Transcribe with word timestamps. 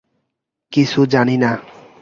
কিছু 0.71 0.99
জানি 1.05 1.35
না! 1.37 1.51